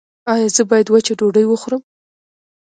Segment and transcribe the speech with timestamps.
[0.31, 1.81] ایا زه باید وچه ډوډۍ وخورم؟